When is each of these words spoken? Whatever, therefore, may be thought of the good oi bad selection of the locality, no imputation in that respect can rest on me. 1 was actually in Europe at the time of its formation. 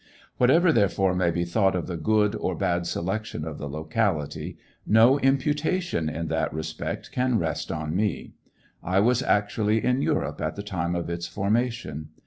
Whatever, 0.37 0.71
therefore, 0.73 1.13
may 1.13 1.29
be 1.29 1.45
thought 1.45 1.75
of 1.75 1.85
the 1.85 1.95
good 1.95 2.35
oi 2.35 2.55
bad 2.55 2.87
selection 2.87 3.45
of 3.45 3.59
the 3.59 3.69
locality, 3.69 4.57
no 4.83 5.19
imputation 5.19 6.09
in 6.09 6.27
that 6.29 6.51
respect 6.51 7.11
can 7.11 7.37
rest 7.37 7.71
on 7.71 7.95
me. 7.95 8.33
1 8.79 9.05
was 9.05 9.21
actually 9.21 9.85
in 9.85 10.01
Europe 10.01 10.41
at 10.41 10.55
the 10.55 10.63
time 10.63 10.95
of 10.95 11.07
its 11.07 11.27
formation. 11.27 12.09